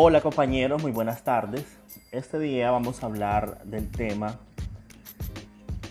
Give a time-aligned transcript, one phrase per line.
[0.00, 1.64] Hola compañeros, muy buenas tardes.
[2.12, 4.38] Este día vamos a hablar del tema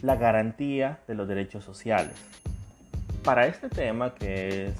[0.02, 2.16] la garantía de los derechos sociales.
[3.25, 4.75] Para este tema que es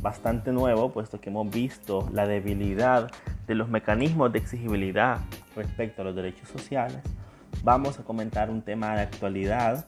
[0.00, 3.10] bastante nuevo, puesto que hemos visto la debilidad
[3.46, 5.18] de los mecanismos de exigibilidad
[5.54, 7.02] respecto a los derechos sociales,
[7.62, 9.86] vamos a comentar un tema de actualidad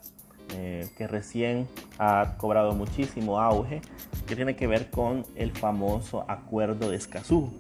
[0.57, 1.67] eh, que recién
[1.99, 3.81] ha cobrado muchísimo auge,
[4.27, 7.51] que tiene que ver con el famoso Acuerdo de Escazú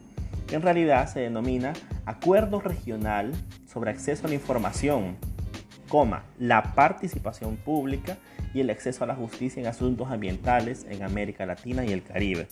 [0.50, 1.72] en realidad se denomina
[2.06, 3.32] Acuerdo Regional
[3.70, 5.16] sobre Acceso a la Información,
[5.88, 8.16] coma, la participación pública
[8.54, 12.48] y el acceso a la justicia en asuntos ambientales en América Latina y el Caribe.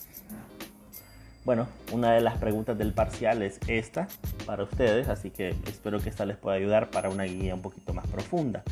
[1.44, 4.08] Bueno, una de las preguntas del parcial es esta
[4.46, 7.94] para ustedes, así que espero que esta les pueda ayudar para una guía un poquito
[7.94, 8.64] más profunda.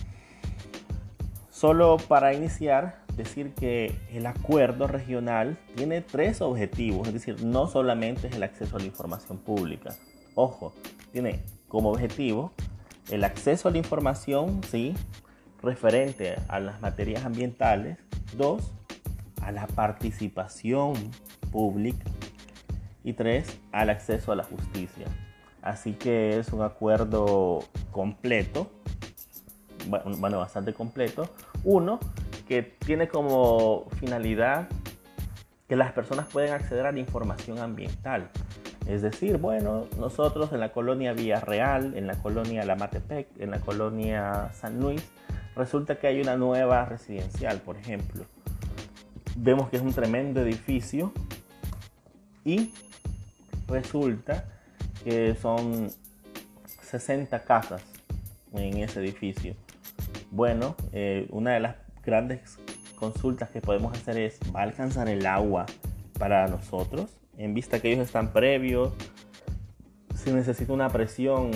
[1.64, 8.26] Solo para iniciar, decir que el acuerdo regional tiene tres objetivos, es decir, no solamente
[8.26, 9.96] es el acceso a la información pública.
[10.34, 10.74] Ojo,
[11.10, 12.52] tiene como objetivo
[13.10, 14.92] el acceso a la información, sí,
[15.62, 17.96] referente a las materias ambientales.
[18.36, 18.74] Dos,
[19.40, 20.92] a la participación
[21.50, 22.04] pública.
[23.04, 25.06] Y tres, al acceso a la justicia.
[25.62, 27.60] Así que es un acuerdo
[27.90, 28.70] completo,
[29.86, 31.28] bueno, bastante completo.
[31.64, 31.98] Uno,
[32.48, 34.68] que tiene como finalidad
[35.68, 38.30] que las personas pueden acceder a la información ambiental.
[38.86, 44.50] Es decir, bueno, nosotros en la colonia Villarreal, en la colonia Lamatepec, en la colonia
[44.52, 45.02] San Luis,
[45.56, 48.26] resulta que hay una nueva residencial, por ejemplo.
[49.36, 51.12] Vemos que es un tremendo edificio
[52.44, 52.74] y
[53.68, 54.44] resulta
[55.02, 55.90] que son
[56.82, 57.82] 60 casas
[58.52, 59.54] en ese edificio.
[60.34, 62.58] Bueno, eh, una de las grandes
[62.96, 65.64] consultas que podemos hacer es, ¿va a alcanzar el agua
[66.18, 67.16] para nosotros?
[67.38, 68.92] En vista que ellos están previos,
[70.16, 71.52] si necesita una presión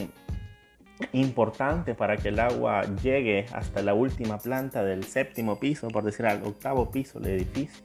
[1.12, 6.26] importante para que el agua llegue hasta la última planta del séptimo piso, por decir
[6.26, 7.84] al octavo piso del edificio.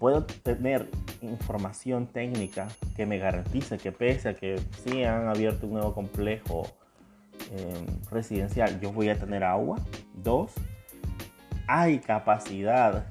[0.00, 0.90] Puedo tener
[1.22, 2.66] información técnica
[2.96, 6.66] que me garantice que pese a que sí han abierto un nuevo complejo
[8.10, 9.78] residencial, yo voy a tener agua.
[10.14, 10.52] Dos,
[11.66, 13.06] hay capacidad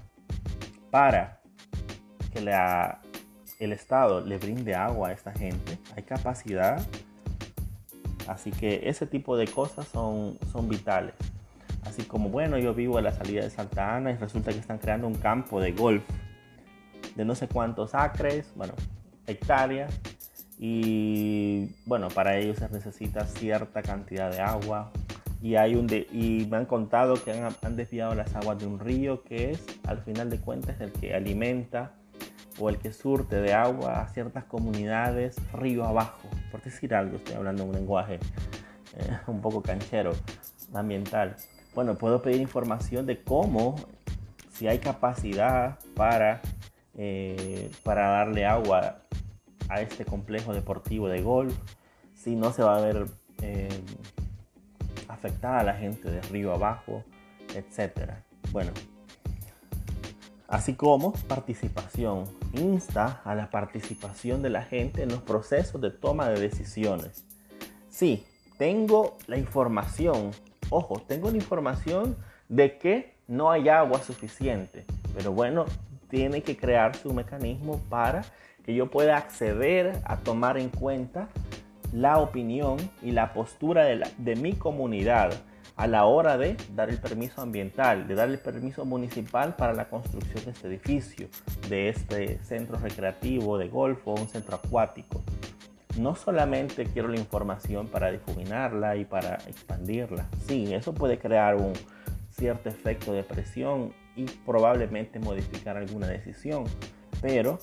[0.89, 1.41] para
[2.31, 2.39] que
[3.59, 5.77] el Estado le brinde agua a esta gente.
[5.95, 6.85] Hay capacidad.
[8.27, 11.15] Así que ese tipo de cosas son, son vitales.
[11.83, 14.77] Así como, bueno, yo vivo a la salida de Santa Ana y resulta que están
[14.77, 16.03] creando un campo de golf
[17.15, 18.73] de no sé cuántos acres, bueno,
[19.25, 19.91] hectáreas.
[20.59, 24.91] Y bueno, para ello se necesita cierta cantidad de agua,
[25.41, 29.23] y, hay un y me han contado que han, desviado las aguas de un río
[29.23, 31.91] que es, al final de cuentas, el que alimenta
[32.59, 36.27] o el que surte de agua a ciertas comunidades río abajo.
[36.51, 38.15] Por decir algo, estoy hablando un lenguaje
[38.95, 40.13] eh, un poco canchero,
[40.73, 41.35] ambiental.
[41.75, 43.75] Bueno, puedo pedir información de cómo,
[44.53, 46.41] si hay capacidad para,
[46.95, 49.03] eh, para darle agua
[49.69, 51.55] a este complejo deportivo de golf,
[52.13, 53.05] si no se va a ver...
[53.41, 53.69] Eh,
[55.07, 57.03] afectada a la gente de río abajo,
[57.55, 58.11] etc.
[58.51, 58.71] Bueno,
[60.47, 62.25] así como participación.
[62.53, 67.25] Insta a la participación de la gente en los procesos de toma de decisiones.
[67.89, 68.25] Sí,
[68.57, 70.31] tengo la información,
[70.69, 72.15] ojo, tengo la información
[72.47, 74.85] de que no hay agua suficiente,
[75.15, 75.65] pero bueno,
[76.09, 78.23] tiene que crearse un mecanismo para
[78.67, 81.29] que yo pueda acceder a tomar en cuenta
[81.93, 85.33] la opinión y la postura de, mi comunidad
[85.77, 89.87] a la hora de dar el permiso ambiental, de dar el permiso municipal para la
[89.87, 91.29] construcción de este edificio,
[91.69, 95.23] de este centro recreativo de golf o un centro acuático.
[95.97, 100.27] No solamente quiero la información para difuminarla y para expandirla.
[100.45, 101.71] Sí, eso puede crear un
[102.31, 106.65] cierto efecto de presión y probablemente modificar alguna decisión,
[107.21, 107.59] pero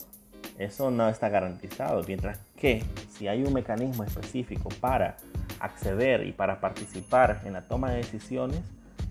[0.59, 5.17] eso no está garantizado, mientras que si hay un mecanismo específico para
[5.61, 8.61] acceder y para participar en la toma de decisiones,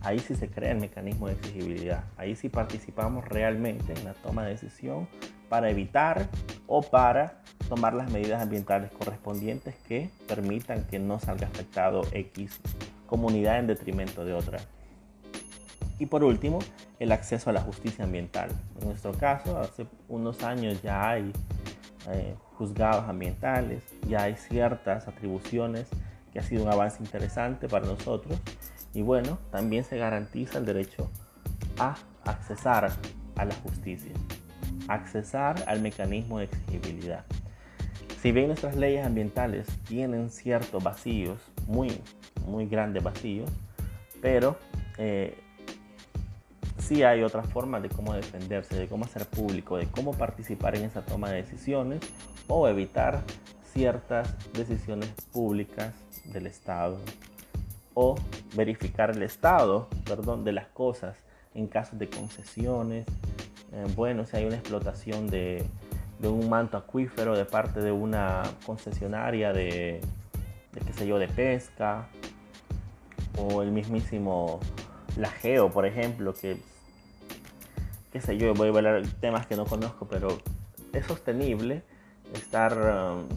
[0.02, 2.04] ahí sí se crea el mecanismo de exigibilidad.
[2.18, 5.08] Ahí sí participamos realmente en la toma de decisión
[5.50, 6.28] para evitar
[6.68, 12.60] o para tomar las medidas ambientales correspondientes que permitan que no salga afectado X
[13.06, 14.60] comunidad en detrimento de otra.
[16.04, 16.60] Y por último,
[17.00, 18.50] el acceso a la justicia ambiental.
[18.82, 21.32] En nuestro caso, hace unos años ya hay
[22.12, 25.88] eh, juzgados ambientales, ya hay ciertas atribuciones
[26.34, 28.38] que ha sido un avance interesante para nosotros.
[28.94, 31.10] Y bueno, también se garantiza el derecho
[31.80, 31.96] a
[32.26, 32.92] accesar
[33.38, 34.12] a la justicia,
[34.90, 37.24] accesar al mecanismo de exigibilidad.
[38.22, 42.02] Si bien nuestras leyes ambientales tienen ciertos vacíos, muy,
[42.46, 43.50] muy grandes vacíos,
[44.22, 44.58] pero
[44.98, 45.38] eh,
[46.84, 50.84] sí hay otras formas de cómo defenderse, de cómo hacer público, de cómo participar en
[50.84, 52.02] esa toma de decisiones
[52.48, 53.22] o evitar
[53.74, 55.94] ciertas decisiones públicas
[56.26, 57.00] del Estado
[57.94, 58.16] o
[58.56, 61.16] verificar el estado perdón, de las cosas
[61.54, 63.06] en casos de concesiones.
[63.72, 65.66] Eh, bueno, si hay una explotación de,
[66.22, 70.02] un manto acuífero de parte de una concesionaria de,
[70.74, 72.08] qué sé yo, de pesca
[73.38, 74.60] o el mismísimo
[75.18, 76.58] la Geo, por ejemplo, que
[78.14, 80.38] qué sé yo, voy a hablar temas que no conozco, pero
[80.94, 81.82] es sostenible
[82.36, 83.28] estar, um,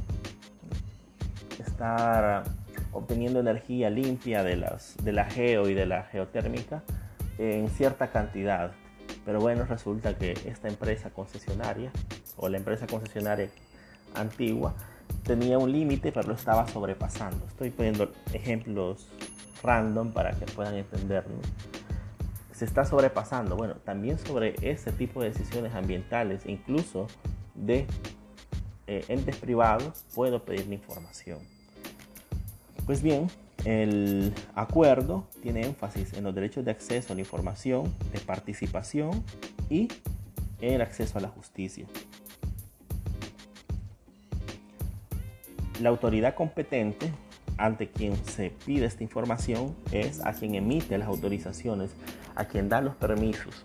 [1.58, 2.44] estar
[2.92, 6.82] obteniendo energía limpia de, las, de la geo y de la geotérmica
[7.38, 8.72] en cierta cantidad.
[9.24, 11.90] Pero bueno, resulta que esta empresa concesionaria
[12.36, 13.48] o la empresa concesionaria
[14.14, 14.74] antigua
[15.24, 17.46] tenía un límite, pero lo estaba sobrepasando.
[17.46, 19.08] Estoy poniendo ejemplos
[19.62, 21.36] random para que puedan entenderlo
[22.56, 23.54] se está sobrepasando.
[23.56, 27.06] Bueno, también sobre ese tipo de decisiones ambientales, incluso
[27.54, 27.86] de
[28.86, 31.38] eh, entes privados, puedo pedir la información.
[32.86, 33.28] Pues bien,
[33.64, 39.22] el acuerdo tiene énfasis en los derechos de acceso a la información, de participación
[39.68, 39.88] y
[40.60, 41.86] el acceso a la justicia.
[45.82, 47.12] La autoridad competente
[47.58, 51.90] ante quien se pide esta información es a quien emite las autorizaciones
[52.36, 53.64] a quien da los permisos,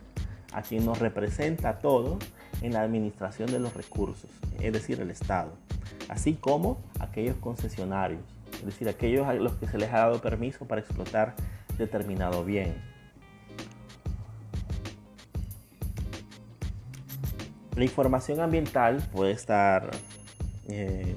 [0.53, 2.23] a quien nos representa a todos
[2.61, 4.29] en la administración de los recursos,
[4.59, 5.51] es decir, el Estado,
[6.09, 8.21] así como aquellos concesionarios,
[8.53, 11.35] es decir, aquellos a los que se les ha dado permiso para explotar
[11.77, 12.75] determinado bien.
[17.75, 19.89] La información ambiental puede estar
[20.67, 21.15] eh,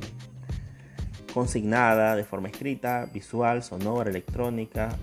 [1.35, 4.97] consignada de forma escrita, visual, sonora, electrónica,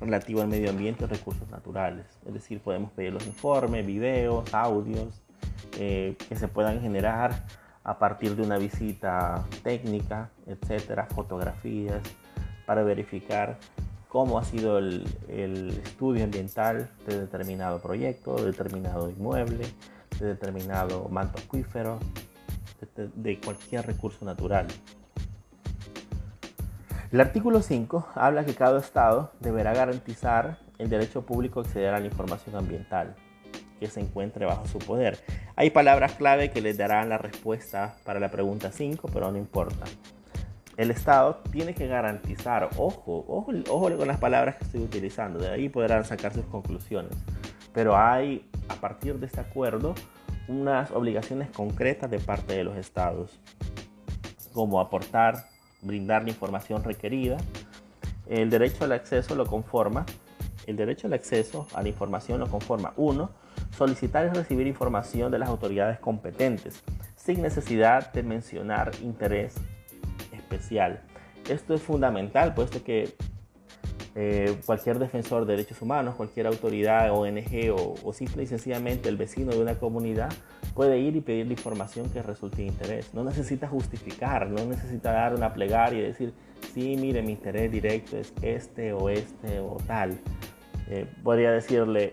[0.00, 2.06] relativo al medio ambiente y recursos naturales.
[2.26, 5.22] Es decir, podemos pedir los informes, videos, audios
[5.78, 7.44] eh, que se puedan generar
[7.84, 12.02] a partir de una visita técnica, etcétera, fotografías
[12.66, 13.58] para verificar
[14.08, 15.04] cómo ha sido el,
[15.84, 19.66] estudio ambiental de determinado proyecto, de determinado inmueble,
[20.18, 21.98] de determinado manto acuífero,
[23.14, 24.66] de cualquier recurso natural.
[27.10, 32.00] El artículo 5 habla que cada Estado deberá garantizar el derecho público a acceder a
[32.00, 33.14] la información ambiental
[33.80, 35.18] que se encuentre bajo su poder.
[35.56, 39.86] Hay palabras clave que les darán la respuesta para la pregunta 5, pero no importa.
[40.76, 45.48] El Estado tiene que garantizar, ojo, ojo, ojo con las palabras que estoy utilizando, de
[45.48, 47.16] ahí podrán sacar sus conclusiones.
[47.72, 49.94] Pero hay, a partir de este acuerdo,
[50.46, 53.40] unas obligaciones concretas de parte de los Estados,
[54.52, 55.46] como aportar
[55.82, 57.36] brindar la información requerida.
[58.28, 60.04] El derecho al acceso lo conforma.
[60.66, 63.30] El derecho al acceso a la información lo conforma uno,
[63.76, 66.82] Solicitar y recibir información de las autoridades competentes
[67.16, 69.54] sin necesidad de mencionar interés
[70.32, 71.02] especial.
[71.48, 73.14] Esto es fundamental, puesto que
[74.14, 79.16] eh, cualquier defensor de derechos humanos, cualquier autoridad, ONG o, o, simple y sencillamente el
[79.16, 80.30] vecino de una comunidad
[80.74, 83.14] puede ir y pedir información que resulte de interés.
[83.14, 86.32] No necesita justificar, no necesita dar una plegaria y decir,
[86.72, 90.18] sí, mire, mi interés directo es este o este o tal.
[90.88, 92.12] Eh, podría decirle,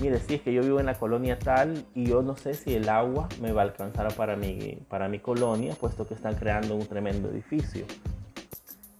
[0.00, 2.74] mire, sí, es que yo vivo en la colonia tal y yo no sé si
[2.74, 6.76] el agua me va a alcanzar para mi, para mi colonia, puesto que están creando
[6.76, 7.84] un tremendo edificio.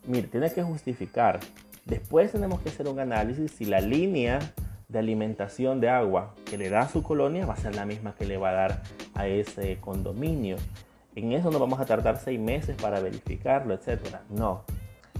[0.06, 1.38] Mire, tiene que justificar
[1.84, 4.38] Después tenemos que hacer un análisis si la línea
[4.88, 8.14] de alimentación de agua que le da a su colonia va a ser la misma
[8.14, 8.82] que le va a dar
[9.14, 10.56] a ese condominio.
[11.16, 14.00] En eso no vamos a tardar seis meses para verificarlo, etc.
[14.30, 14.64] No.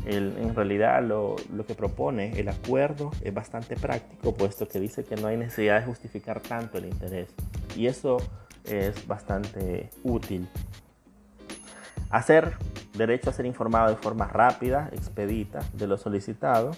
[0.04, 5.16] en realidad lo, lo que propone el acuerdo es bastante práctico, puesto que dice que
[5.16, 7.28] no hay necesidad de justificar tanto el interés.
[7.76, 8.18] Y eso
[8.64, 10.48] es bastante útil.
[12.10, 12.52] Hacer
[12.94, 16.72] derecho a ser informado de forma rápida, expedita de lo solicitado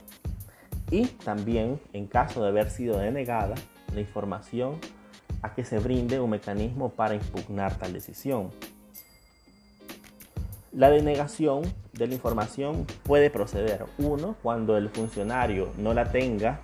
[0.91, 3.55] y también en caso de haber sido denegada
[3.93, 4.79] la información
[5.43, 8.51] a que se brinde un mecanismo para impugnar tal decisión.
[10.73, 16.61] La denegación de la información puede proceder, uno, cuando el funcionario no la tenga,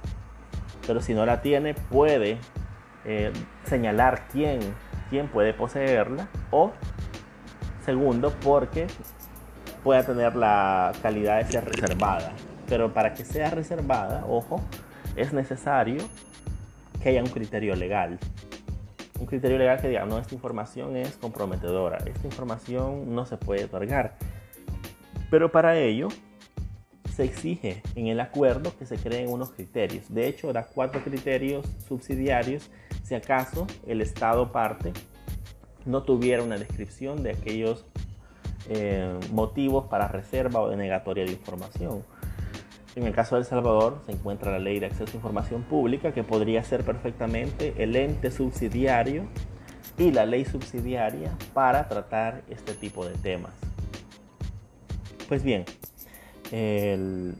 [0.87, 2.39] pero si no la tiene puede
[3.05, 3.33] eh,
[3.65, 4.59] señalar quién,
[5.11, 6.73] quién puede poseerla, o
[7.85, 8.89] segundo, porque
[9.83, 12.33] pueda tener la calidad de ser reservada.
[12.69, 14.61] Pero para que sea reservada, ojo,
[15.17, 15.99] es necesario
[17.03, 18.19] que haya un criterio legal.
[19.19, 23.65] un criterio legal que diga, no, esta información es comprometedora, esta información no se puede
[23.65, 24.17] otorgar.
[25.31, 26.09] Pero para ello
[27.15, 30.07] se exige en el acuerdo que se creen unos criterios.
[30.09, 32.71] De hecho, da cuatro criterios subsidiarios
[33.03, 34.93] si acaso el Estado parte
[35.85, 37.87] no tuviera una descripción de aquellos
[38.73, 42.05] eh, motivos para reserva o denegatoria de información.
[42.95, 46.13] En el caso de El Salvador se encuentra la ley de acceso a información pública
[46.13, 49.25] que podría ser perfectamente el ente subsidiario
[49.99, 53.53] y la ley subsidiaria para tratar este tipo de temas.
[55.29, 55.65] Pues bien,
[56.53, 57.35] el,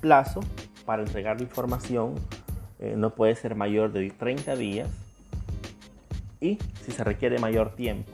[0.00, 0.42] plazo
[0.86, 2.14] para entregar la información
[2.78, 4.88] eh, no puede ser mayor de 30 días
[6.40, 8.12] y si se requiere mayor tiempo,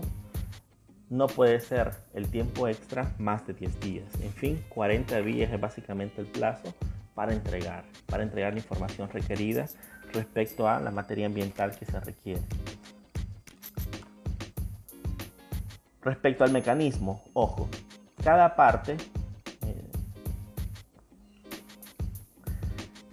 [1.09, 4.07] no puede ser el tiempo extra más de 10 días.
[4.21, 6.75] En fin, 40 días es básicamente el plazo
[7.15, 9.67] para entregar, para entregar la información requerida
[10.13, 12.43] respecto a la materia ambiental que se requiere.
[16.03, 17.69] Respecto al mecanismo, ojo,
[18.23, 19.85] cada parte eh,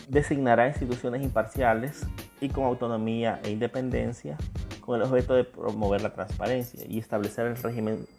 [0.07, 2.05] designará instituciones imparciales
[2.39, 4.37] y con autonomía e independencia
[4.85, 7.55] con el objeto de promover la transparencia y establecer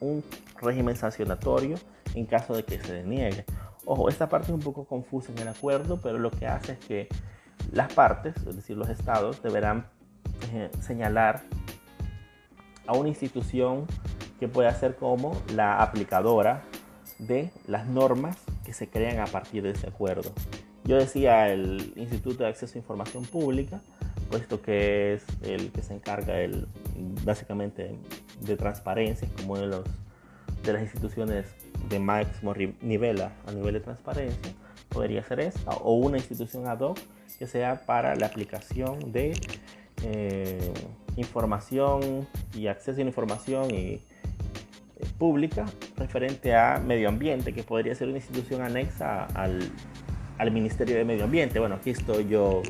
[0.00, 0.24] un
[0.60, 1.76] régimen sancionatorio
[2.14, 3.44] en caso de que se deniegue.
[3.84, 6.78] Ojo, esta parte es un poco confusa en el acuerdo, pero lo que hace es
[6.78, 7.08] que
[7.70, 9.88] las partes, es decir, los estados, deberán
[10.52, 11.42] eh, señalar
[12.86, 13.86] a una institución
[14.40, 16.62] que pueda ser como la aplicadora
[17.18, 20.32] de las normas que se crean a partir de ese acuerdo.
[20.84, 23.80] Yo decía el Instituto de Acceso a Información Pública,
[24.24, 26.66] puesto que es el que se encarga el,
[27.24, 27.96] básicamente
[28.40, 29.84] de transparencia, como de, los,
[30.62, 31.46] de las instituciones
[31.88, 34.52] de máximo nivel a, nivel de transparencia,
[34.88, 36.98] podría ser esta, o una institución ad hoc
[37.38, 39.32] que sea para la aplicación de
[40.02, 40.72] eh,
[41.16, 44.00] información y acceso a información y, eh,
[45.18, 45.66] pública
[45.96, 49.70] referente a medio ambiente, que podría ser una institución anexa al,
[50.38, 51.58] al Ministerio de Medio Ambiente.
[51.58, 52.62] Bueno, aquí estoy yo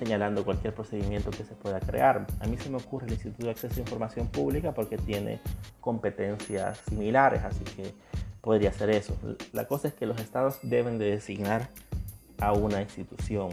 [0.00, 2.26] señalando cualquier procedimiento que se pueda crear.
[2.40, 5.40] A mí se me ocurre el Instituto de Acceso a Información Pública porque tiene
[5.78, 7.92] competencias similares, así que
[8.40, 9.14] podría ser eso.
[9.52, 11.68] La cosa es que los estados deben de designar
[12.38, 13.50] a una institución.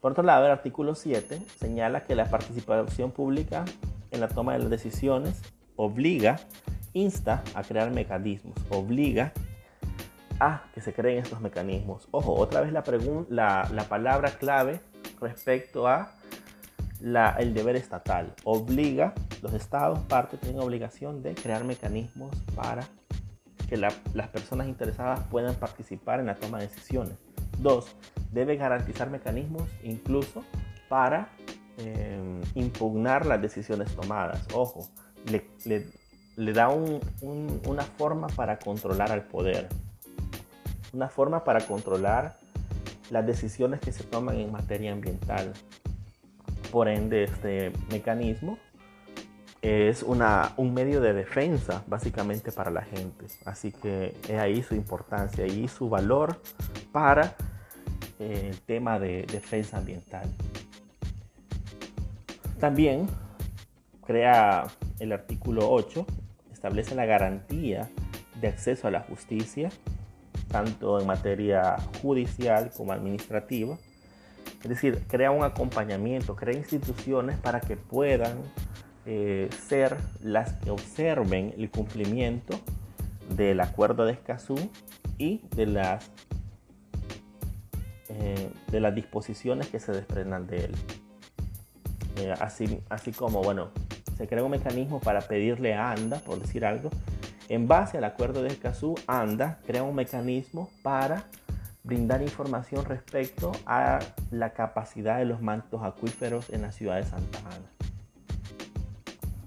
[0.00, 3.66] Por otro lado, el artículo 7 señala que la participación pública
[4.12, 5.42] en la toma de las decisiones
[5.76, 6.40] obliga,
[6.94, 9.34] insta a crear mecanismos, obliga
[10.40, 12.08] a que se creen estos mecanismos.
[12.10, 12.84] Ojo, otra vez la,
[13.28, 14.80] la, la palabra clave
[15.20, 16.12] respecto a
[17.38, 18.34] el deber estatal.
[18.44, 19.12] Obliga,
[19.42, 22.86] los estados, parte, tienen obligación de crear mecanismos para
[23.68, 27.14] que las personas interesadas puedan participar en la toma de decisiones.
[27.58, 27.96] Dos,
[28.32, 30.44] debe garantizar mecanismos incluso
[30.88, 31.28] para
[31.78, 34.46] em, impugnar las decisiones tomadas.
[34.54, 34.88] Ojo,
[35.26, 37.00] le, da un,
[37.66, 39.68] una forma para controlar al poder
[40.94, 42.38] una forma para controlar
[43.10, 45.52] las decisiones que se toman en materia ambiental.
[46.70, 48.58] Por ende, este mecanismo
[49.60, 53.26] es una, un medio de defensa básicamente para la gente.
[53.44, 56.40] Así que es ahí su importancia y su valor
[56.92, 57.34] para
[58.18, 60.30] eh, el tema de defensa ambiental.
[62.60, 63.06] También
[64.06, 64.66] crea
[64.98, 66.06] el artículo 8,
[66.52, 67.88] establece la garantía
[68.40, 69.70] de acceso a la justicia
[70.48, 73.76] tanto en materia judicial como administrativa.
[74.62, 78.38] Es decir, crea un acompañamiento, crea instituciones para que puedan
[79.06, 82.58] eh, ser las que observen el cumplimiento
[83.36, 84.56] del acuerdo de Escazú
[85.18, 86.10] y de las,
[88.08, 90.74] eh, de las disposiciones que se desprendan de él.
[92.16, 93.70] Eh, así, así como, bueno,
[94.16, 96.90] se crea un mecanismo para pedirle a ANDA, por decir algo,
[97.48, 101.24] en base al acuerdo de Escazú, ANDA crea un mecanismo para
[101.82, 103.98] brindar información respecto a
[104.30, 107.70] la capacidad de los mantos acuíferos en la ciudad de Santa Ana.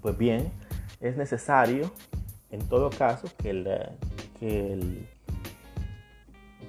[0.01, 0.51] Pues bien,
[1.01, 1.91] es necesario,
[2.51, 3.67] en todo caso, que el,
[4.39, 4.73] que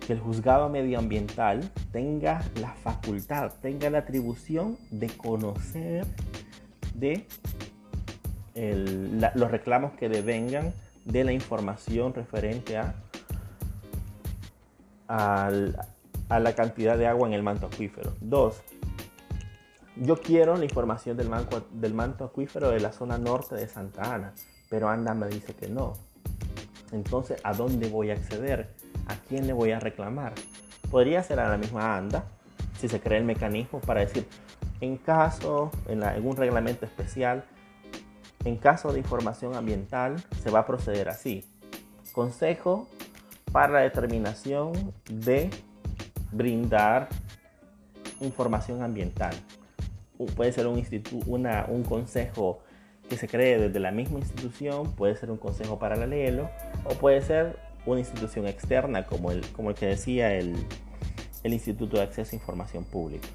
[0.08, 6.06] el, juzgado medioambiental tenga la facultad, tenga la atribución de conocer
[6.94, 7.26] de
[9.34, 10.72] los reclamos que devengan
[11.08, 12.94] de la información referente a,
[15.08, 15.50] a,
[16.38, 18.12] la cantidad de agua en el manto acuífero.
[18.20, 18.60] Dos,
[19.96, 24.14] yo quiero la información del manto, del manto acuífero de la zona norte de Santa
[24.14, 24.34] Ana,
[24.68, 25.94] pero ANDA me dice que no.
[26.92, 28.68] Entonces, ¿a dónde voy a acceder?
[29.06, 30.34] ¿A quién le voy a reclamar?
[30.90, 32.24] Podría ser a la misma ANDA,
[32.78, 34.26] si se crea el mecanismo para decir,
[34.80, 37.44] en caso, en, en un reglamento especial,
[38.48, 41.44] en caso de información ambiental, se va a proceder así.
[42.12, 42.88] Consejo
[43.52, 44.72] para la determinación
[45.10, 45.50] de
[46.32, 47.08] brindar
[48.20, 49.34] información ambiental.
[50.34, 50.84] Puede ser un,
[51.26, 52.60] una, un consejo
[53.08, 56.50] que se cree desde la misma institución, puede ser un consejo paralelo
[56.84, 60.54] o puede ser una institución externa como el, como el que decía el,
[61.42, 63.28] el Instituto de Acceso a Información Pública.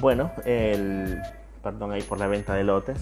[0.00, 1.20] Bueno, el,
[1.62, 3.00] perdón ahí por la venta de lotes.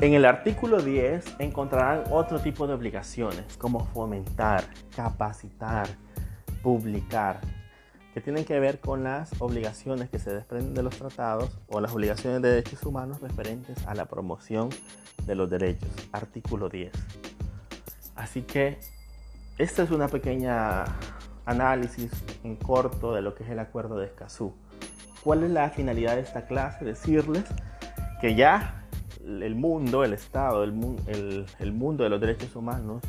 [0.00, 4.64] En el artículo 10 encontrarán otro tipo de obligaciones como fomentar,
[4.94, 5.86] capacitar,
[6.62, 7.40] publicar,
[8.12, 11.92] que tienen que ver con las obligaciones que se desprenden de los tratados o las
[11.94, 14.70] obligaciones de derechos humanos referentes a la promoción
[15.24, 15.90] de los derechos.
[16.12, 16.92] Artículo 10.
[18.16, 18.78] Así que
[19.58, 20.84] esta es una pequeña
[21.44, 22.10] análisis
[22.42, 24.54] en corto de lo que es el acuerdo de Escazú.
[25.22, 26.84] ¿Cuál es la finalidad de esta clase?
[26.84, 27.44] Decirles
[28.20, 28.86] que ya
[29.26, 33.02] el mundo, el Estado, el, mundo de los derechos humanos,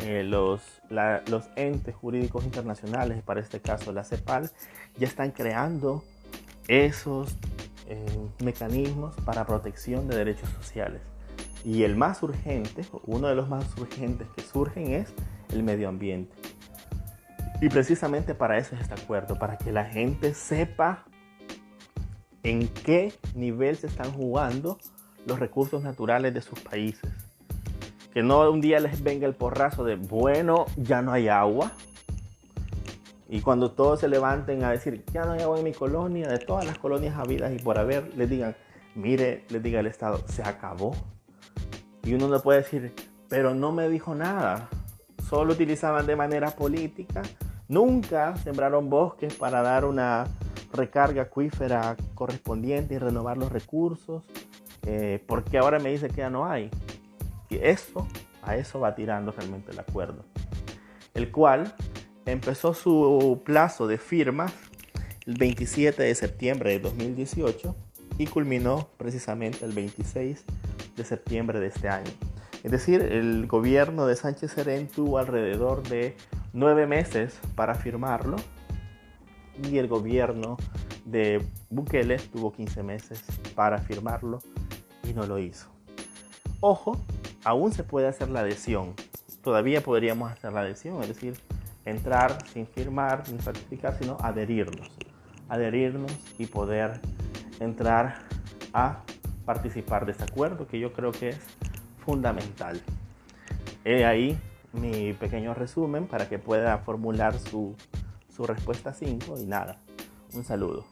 [0.00, 0.62] eh, los,
[1.56, 4.50] entes jurídicos internacionales, para este caso la CEPAL,
[4.96, 6.02] ya están creando
[6.68, 7.36] esos
[7.88, 8.06] eh,
[8.42, 11.02] mecanismos para protección de derechos sociales.
[11.64, 15.12] Y el más urgente, uno de los más urgentes que surgen es
[15.52, 16.34] el medio ambiente.
[17.60, 21.04] Y precisamente para eso es este acuerdo, para que la gente sepa
[22.42, 24.78] en qué nivel se están jugando
[25.26, 27.10] los recursos naturales de sus países.
[28.12, 31.72] Que no un día les venga el porrazo de, bueno, ya no hay agua.
[33.28, 36.38] Y cuando todos se levanten a decir, ya no hay agua en mi colonia, de
[36.38, 38.56] todas las colonias habidas y por haber, les digan,
[38.96, 40.96] mire, les diga el Estado, se acabó.
[42.02, 42.92] Y uno no puede decir,
[43.28, 44.68] pero no me dijo nada.
[45.28, 47.22] Solo utilizaban de manera política.
[47.68, 50.26] Nunca sembraron bosques para dar una
[50.72, 54.24] recarga acuífera correspondiente y renovar los recursos,
[54.86, 56.70] eh, porque ahora me dice que ya no hay.
[57.48, 58.06] Y eso,
[58.42, 60.24] a eso va tirando realmente el acuerdo,
[61.14, 61.74] el cual
[62.26, 64.52] empezó su plazo de firmas
[65.26, 67.76] el 27 de septiembre de 2018
[68.18, 70.44] y culminó precisamente el 26
[70.96, 72.10] de septiembre de este año.
[72.62, 76.16] Es decir, el gobierno de Sánchez Serén tuvo alrededor de
[76.52, 78.36] nueve meses para firmarlo
[79.68, 80.56] y el gobierno
[81.04, 84.40] de Bukele tuvo 15 meses para firmarlo
[85.08, 85.68] y no lo hizo.
[86.60, 86.98] Ojo,
[87.44, 88.94] aún se puede hacer la adhesión.
[89.42, 91.34] Todavía podríamos hacer la adhesión, es decir,
[91.84, 94.90] entrar sin firmar, sin certificar, sino adherirnos.
[95.48, 97.00] Adherirnos y poder
[97.58, 98.18] entrar
[98.72, 99.00] a
[99.44, 101.38] participar de este acuerdo que yo creo que es
[102.04, 102.80] fundamental.
[103.84, 104.38] He ahí
[104.72, 107.74] mi pequeño resumen para que pueda formular su
[108.40, 109.82] su respuesta 5 y nada.
[110.32, 110.86] Un saludo.